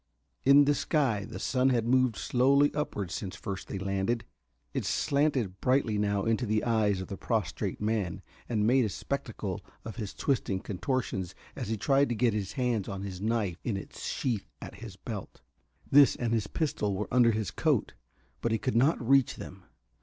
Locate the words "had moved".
1.69-2.15